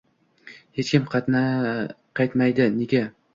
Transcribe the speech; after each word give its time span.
Hech 0.77 0.87
kim 0.93 1.05
qaytmaydi. 1.15 2.69
Nega? 2.81 3.05